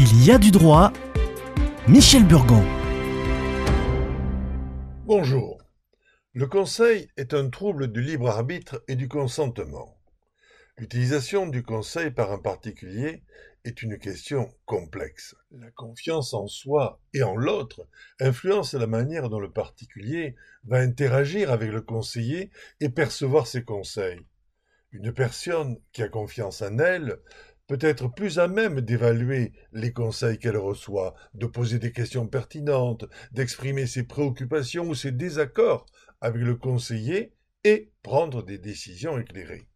Il 0.00 0.24
y 0.24 0.30
a 0.30 0.38
du 0.38 0.52
droit. 0.52 0.92
Michel 1.88 2.24
Burgon. 2.24 2.62
Bonjour. 5.06 5.60
Le 6.34 6.46
conseil 6.46 7.08
est 7.16 7.34
un 7.34 7.50
trouble 7.50 7.90
du 7.90 8.00
libre 8.00 8.28
arbitre 8.28 8.80
et 8.86 8.94
du 8.94 9.08
consentement. 9.08 9.98
L'utilisation 10.76 11.48
du 11.48 11.64
conseil 11.64 12.12
par 12.12 12.30
un 12.30 12.38
particulier 12.38 13.24
est 13.64 13.82
une 13.82 13.98
question 13.98 14.54
complexe. 14.66 15.34
La 15.50 15.72
confiance 15.72 16.32
en 16.32 16.46
soi 16.46 17.00
et 17.12 17.24
en 17.24 17.34
l'autre 17.34 17.88
influence 18.20 18.74
la 18.74 18.86
manière 18.86 19.28
dont 19.28 19.40
le 19.40 19.50
particulier 19.50 20.36
va 20.62 20.78
interagir 20.78 21.50
avec 21.50 21.72
le 21.72 21.80
conseiller 21.80 22.52
et 22.78 22.88
percevoir 22.88 23.48
ses 23.48 23.64
conseils. 23.64 24.24
Une 24.92 25.12
personne 25.12 25.76
qui 25.90 26.04
a 26.04 26.08
confiance 26.08 26.62
en 26.62 26.78
elle 26.78 27.18
peut 27.68 27.78
être 27.82 28.08
plus 28.08 28.38
à 28.38 28.48
même 28.48 28.80
d'évaluer 28.80 29.52
les 29.72 29.92
conseils 29.92 30.38
qu'elle 30.38 30.56
reçoit, 30.56 31.14
de 31.34 31.46
poser 31.46 31.78
des 31.78 31.92
questions 31.92 32.26
pertinentes, 32.26 33.04
d'exprimer 33.30 33.86
ses 33.86 34.04
préoccupations 34.04 34.88
ou 34.88 34.94
ses 34.94 35.12
désaccords 35.12 35.86
avec 36.20 36.42
le 36.42 36.56
conseiller 36.56 37.34
et 37.64 37.92
prendre 38.02 38.42
des 38.42 38.58
décisions 38.58 39.18
éclairées. 39.18 39.68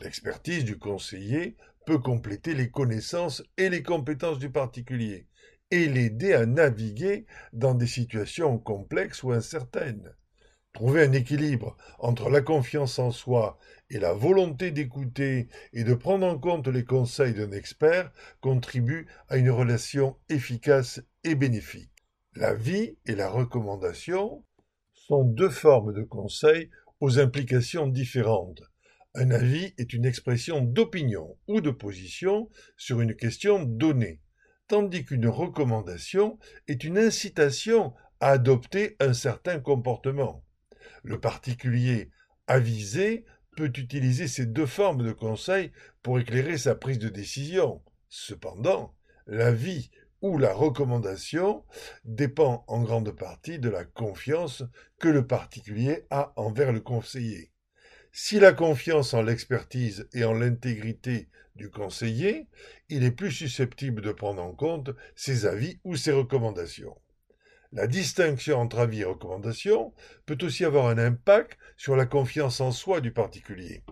L'expertise 0.00 0.64
du 0.64 0.78
conseiller 0.78 1.56
peut 1.86 1.98
compléter 1.98 2.54
les 2.54 2.70
connaissances 2.70 3.42
et 3.56 3.70
les 3.70 3.82
compétences 3.82 4.38
du 4.38 4.50
particulier 4.50 5.26
et 5.70 5.88
l'aider 5.88 6.34
à 6.34 6.44
naviguer 6.44 7.24
dans 7.54 7.74
des 7.74 7.86
situations 7.86 8.58
complexes 8.58 9.22
ou 9.22 9.32
incertaines. 9.32 10.14
Trouver 10.72 11.02
un 11.02 11.12
équilibre 11.12 11.76
entre 11.98 12.30
la 12.30 12.40
confiance 12.40 12.98
en 12.98 13.10
soi 13.10 13.58
et 13.90 13.98
la 13.98 14.14
volonté 14.14 14.70
d'écouter 14.70 15.48
et 15.74 15.84
de 15.84 15.92
prendre 15.92 16.26
en 16.26 16.38
compte 16.38 16.66
les 16.66 16.84
conseils 16.84 17.34
d'un 17.34 17.52
expert 17.52 18.10
contribue 18.40 19.06
à 19.28 19.36
une 19.36 19.50
relation 19.50 20.16
efficace 20.30 21.02
et 21.24 21.34
bénéfique. 21.34 21.92
La 22.34 22.54
vie 22.54 22.96
et 23.04 23.14
la 23.14 23.28
recommandation 23.28 24.46
sont 24.94 25.24
deux 25.24 25.50
formes 25.50 25.92
de 25.92 26.02
conseils 26.02 26.70
aux 27.00 27.18
implications 27.18 27.86
différentes. 27.86 28.62
Un 29.14 29.30
avis 29.30 29.74
est 29.76 29.92
une 29.92 30.06
expression 30.06 30.62
d'opinion 30.62 31.36
ou 31.48 31.60
de 31.60 31.70
position 31.70 32.48
sur 32.78 33.02
une 33.02 33.14
question 33.14 33.62
donnée, 33.62 34.22
tandis 34.68 35.04
qu'une 35.04 35.28
recommandation 35.28 36.38
est 36.66 36.82
une 36.82 36.96
incitation 36.96 37.92
à 38.20 38.30
adopter 38.30 38.96
un 39.00 39.12
certain 39.12 39.60
comportement. 39.60 40.42
Le 41.02 41.20
particulier 41.20 42.10
avisé 42.46 43.24
peut 43.56 43.72
utiliser 43.76 44.28
ces 44.28 44.46
deux 44.46 44.66
formes 44.66 45.04
de 45.04 45.12
conseil 45.12 45.72
pour 46.02 46.18
éclairer 46.18 46.58
sa 46.58 46.74
prise 46.74 46.98
de 46.98 47.08
décision. 47.08 47.82
Cependant, 48.08 48.94
l'avis 49.26 49.90
ou 50.22 50.38
la 50.38 50.54
recommandation 50.54 51.64
dépend 52.04 52.64
en 52.68 52.82
grande 52.82 53.10
partie 53.10 53.58
de 53.58 53.68
la 53.68 53.84
confiance 53.84 54.62
que 54.98 55.08
le 55.08 55.26
particulier 55.26 56.06
a 56.10 56.32
envers 56.36 56.72
le 56.72 56.80
conseiller. 56.80 57.50
Si 58.12 58.38
la 58.38 58.52
confiance 58.52 59.14
en 59.14 59.22
l'expertise 59.22 60.08
et 60.12 60.24
en 60.24 60.34
l'intégrité 60.34 61.28
du 61.56 61.70
conseiller, 61.70 62.46
il 62.88 63.04
est 63.04 63.10
plus 63.10 63.32
susceptible 63.32 64.00
de 64.02 64.12
prendre 64.12 64.42
en 64.42 64.52
compte 64.52 64.90
ses 65.16 65.46
avis 65.46 65.80
ou 65.84 65.96
ses 65.96 66.12
recommandations. 66.12 66.96
La 67.74 67.86
distinction 67.86 68.58
entre 68.58 68.80
avis 68.80 69.00
et 69.00 69.04
recommandation 69.04 69.94
peut 70.26 70.36
aussi 70.42 70.66
avoir 70.66 70.88
un 70.88 70.98
impact 70.98 71.58
sur 71.78 71.96
la 71.96 72.04
confiance 72.04 72.60
en 72.60 72.70
soi 72.70 73.00
du 73.00 73.12
particulier. 73.12 73.82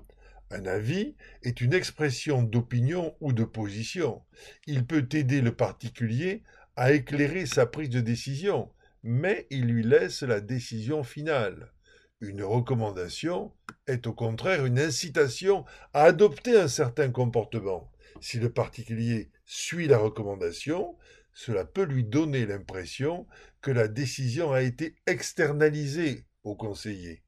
Un 0.51 0.67
avis 0.67 1.17
est 1.43 1.63
une 1.63 1.73
expression 1.73 2.43
d'opinion 2.43 3.15
ou 3.21 3.33
de 3.33 3.45
position. 3.45 4.21
Il 4.67 4.85
peut 4.85 5.09
aider 5.13 5.41
le 5.41 5.55
particulier 5.55 6.43
à 6.77 6.93
éclairer 6.93 7.47
sa 7.47 7.65
prise 7.65 7.89
de 7.89 8.01
décision, 8.01 8.71
mais 9.03 9.47
il 9.49 9.65
lui 9.65 9.83
laisse 9.83 10.23
la 10.23 10.43
décision 10.43 11.03
finale. 11.03 11.73
Une 12.21 12.43
recommandation 12.43 13.51
est 13.87 14.07
au 14.07 14.13
contraire 14.13 14.67
une 14.67 14.79
incitation 14.79 15.65
à 15.95 16.03
adopter 16.03 16.55
un 16.61 16.69
certain 16.69 17.11
comportement. 17.11 17.91
Si 18.21 18.39
le 18.39 18.53
particulier 18.53 19.31
suit 19.53 19.89
la 19.89 19.99
recommandation, 19.99 20.97
cela 21.33 21.65
peut 21.65 21.83
lui 21.83 22.05
donner 22.05 22.47
l'impression 22.47 23.27
que 23.61 23.73
la 23.73 23.89
décision 23.89 24.53
a 24.53 24.63
été 24.63 24.95
externalisée 25.09 26.25
au 26.45 26.55
conseiller. 26.55 27.25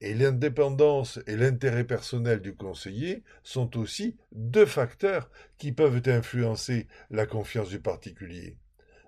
Et 0.00 0.14
l'indépendance 0.14 1.20
et 1.28 1.36
l'intérêt 1.36 1.84
personnel 1.84 2.40
du 2.40 2.56
conseiller 2.56 3.22
sont 3.44 3.78
aussi 3.78 4.16
deux 4.32 4.66
facteurs 4.66 5.30
qui 5.58 5.70
peuvent 5.70 6.02
influencer 6.06 6.88
la 7.08 7.24
confiance 7.24 7.68
du 7.68 7.78
particulier. 7.78 8.58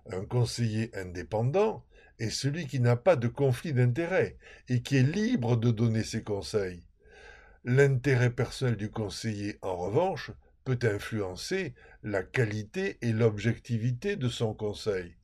Un 0.09 0.25
conseiller 0.25 0.95
indépendant 0.95 1.85
est 2.21 2.31
celui 2.31 2.69
qui 2.69 2.79
n'a 2.79 2.95
pas 2.95 3.17
de 3.17 3.27
conflit 3.27 3.73
d'intérêt 3.73 4.39
et 4.69 4.83
qui 4.83 4.99
est 4.99 5.03
libre 5.03 5.57
de 5.57 5.73
donner 5.73 6.05
ses 6.05 6.23
conseils. 6.23 6.85
L'intérêt 7.65 8.31
personnel 8.31 8.77
du 8.77 8.93
conseiller, 8.93 9.59
en 9.63 9.77
revanche, 9.77 10.31
peut 10.65 10.79
influencer 10.83 11.75
la 12.03 12.23
qualité 12.23 12.99
et 13.03 13.13
l'objectivité 13.13 14.17
de 14.17 14.29
son 14.29 14.55
conseil. 14.55 15.15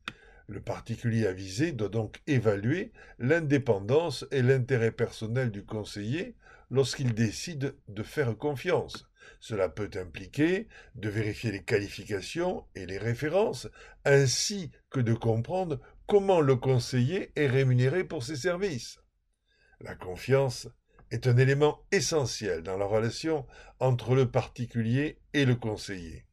Le 0.46 0.60
particulier 0.60 1.26
avisé 1.26 1.72
doit 1.72 1.88
donc 1.88 2.20
évaluer 2.26 2.92
l'indépendance 3.18 4.26
et 4.30 4.42
l'intérêt 4.42 4.90
personnel 4.90 5.50
du 5.50 5.64
conseiller 5.64 6.34
lorsqu'il 6.70 7.14
décide 7.14 7.76
de 7.88 8.02
faire 8.02 8.36
confiance. 8.36 9.06
Cela 9.38 9.68
peut 9.68 9.90
impliquer 9.94 10.68
de 10.96 11.08
vérifier 11.08 11.52
les 11.52 11.62
qualifications 11.62 12.64
et 12.74 12.84
les 12.84 12.98
références, 12.98 13.68
ainsi 14.04 14.70
que 14.90 15.00
de 15.00 15.14
comprendre 15.14 15.80
comment 16.06 16.40
le 16.40 16.56
conseiller 16.56 17.32
est 17.36 17.46
rémunéré 17.46 18.04
pour 18.04 18.22
ses 18.22 18.36
services. 18.36 18.98
La 19.80 19.94
confiance 19.94 20.68
est 21.10 21.26
un 21.26 21.36
élément 21.36 21.84
essentiel 21.92 22.62
dans 22.62 22.76
la 22.76 22.84
relation 22.84 23.46
entre 23.78 24.14
le 24.14 24.30
particulier 24.30 25.18
et 25.34 25.44
le 25.44 25.54
conseiller. 25.54 26.24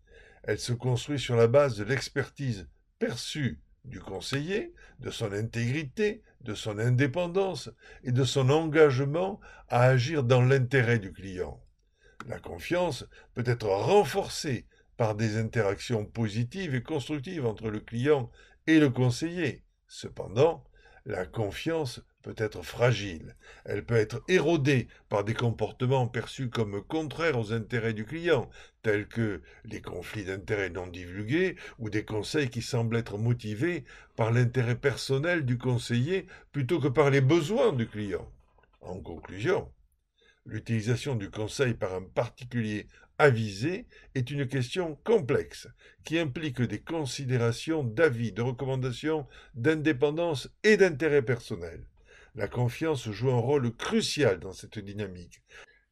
Elle 0.44 0.60
se 0.60 0.74
construit 0.74 1.20
sur 1.20 1.36
la 1.36 1.48
base 1.48 1.78
de 1.78 1.84
l'expertise 1.84 2.68
perçue 3.00 3.60
du 3.86 4.00
conseiller, 4.00 4.74
de 5.00 5.10
son 5.10 5.32
intégrité, 5.32 6.22
de 6.42 6.54
son 6.54 6.78
indépendance 6.78 7.70
et 8.04 8.12
de 8.12 8.24
son 8.24 8.50
engagement 8.50 9.40
à 9.70 9.84
agir 9.84 10.24
dans 10.24 10.42
l'intérêt 10.42 11.00
du 11.00 11.12
client. 11.12 11.62
La 12.28 12.40
confiance 12.40 13.06
peut 13.34 13.44
être 13.46 13.68
renforcée 13.68 14.66
par 14.98 15.16
des 15.16 15.38
interactions 15.38 16.06
positives 16.06 16.76
et 16.76 16.84
constructives 16.84 17.46
entre 17.46 17.70
le 17.70 17.80
client 17.80 18.30
et 18.66 18.80
le 18.80 18.90
conseiller. 18.90 19.64
Cependant, 19.88 20.64
la 21.06 21.26
confiance 21.26 22.02
peut 22.28 22.44
être 22.44 22.62
fragile. 22.62 23.38
Elle 23.64 23.86
peut 23.86 23.96
être 23.96 24.22
érodée 24.28 24.90
par 25.08 25.24
des 25.24 25.34
comportements 25.34 26.08
perçus 26.08 26.50
comme 26.50 26.84
contraires 26.84 27.40
aux 27.40 27.54
intérêts 27.54 27.94
du 27.94 28.04
client, 28.04 28.50
tels 28.84 29.08
que 29.08 29.42
les 29.64 29.82
conflits 29.82 30.26
d'intérêts 30.26 30.70
non 30.70 30.88
divulgués 30.88 31.56
ou 31.80 31.90
des 31.90 32.04
conseils 32.04 32.50
qui 32.50 32.62
semblent 32.62 32.98
être 32.98 33.18
motivés 33.18 33.86
par 34.18 34.32
l'intérêt 34.32 34.76
personnel 34.76 35.46
du 35.46 35.58
conseiller 35.58 36.28
plutôt 36.52 36.82
que 36.82 36.90
par 36.90 37.12
les 37.12 37.22
besoins 37.22 37.72
du 37.72 37.88
client. 37.88 38.30
En 38.82 39.00
conclusion, 39.00 39.72
l'utilisation 40.46 41.16
du 41.16 41.30
conseil 41.30 41.76
par 41.76 41.94
un 41.94 42.04
particulier 42.04 42.88
avisé 43.20 43.88
est 44.16 44.32
une 44.32 44.48
question 44.48 44.96
complexe 45.06 45.70
qui 46.04 46.20
implique 46.20 46.62
des 46.62 46.82
considérations 46.82 47.86
d'avis, 47.86 48.34
de 48.34 48.42
recommandations, 48.42 49.26
d'indépendance 49.56 50.50
et 50.66 50.76
d'intérêt 50.76 51.22
personnel. 51.22 51.86
La 52.38 52.48
confiance 52.48 53.10
joue 53.10 53.32
un 53.32 53.40
rôle 53.40 53.76
crucial 53.76 54.40
dans 54.40 54.54
cette 54.54 54.78
dynamique, 54.78 55.42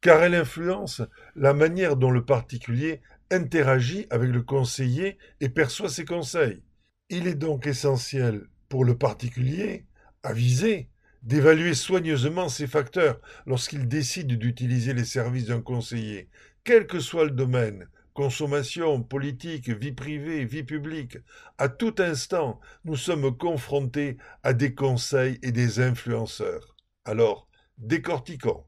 car 0.00 0.22
elle 0.22 0.36
influence 0.36 1.02
la 1.34 1.52
manière 1.52 1.96
dont 1.96 2.12
le 2.12 2.24
particulier 2.24 3.00
interagit 3.32 4.06
avec 4.10 4.30
le 4.30 4.42
conseiller 4.42 5.18
et 5.40 5.48
perçoit 5.48 5.88
ses 5.88 6.04
conseils. 6.04 6.62
Il 7.10 7.26
est 7.26 7.34
donc 7.34 7.66
essentiel 7.66 8.46
pour 8.68 8.84
le 8.84 8.96
particulier, 8.96 9.86
avisé, 10.22 10.88
d'évaluer 11.24 11.74
soigneusement 11.74 12.48
ces 12.48 12.68
facteurs 12.68 13.20
lorsqu'il 13.46 13.88
décide 13.88 14.38
d'utiliser 14.38 14.94
les 14.94 15.04
services 15.04 15.46
d'un 15.46 15.60
conseiller, 15.60 16.28
quel 16.62 16.86
que 16.86 17.00
soit 17.00 17.24
le 17.24 17.32
domaine, 17.32 17.88
consommation, 18.16 19.02
politique, 19.02 19.68
vie 19.68 19.92
privée, 19.92 20.44
vie 20.46 20.64
publique, 20.64 21.18
à 21.58 21.68
tout 21.68 21.94
instant, 21.98 22.60
nous 22.84 22.96
sommes 22.96 23.36
confrontés 23.36 24.16
à 24.42 24.54
des 24.54 24.74
conseils 24.74 25.38
et 25.42 25.52
des 25.52 25.80
influenceurs. 25.80 26.76
Alors, 27.04 27.48
décortiquons. 27.78 28.64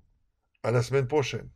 À 0.63 0.71
la 0.73 0.83
semaine 0.83 1.09
prochaine. 1.09 1.49